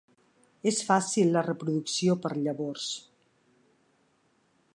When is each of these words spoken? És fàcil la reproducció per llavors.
És 0.71 0.79
fàcil 0.87 1.29
la 1.35 1.43
reproducció 1.49 2.17
per 2.25 2.33
llavors. 2.39 2.91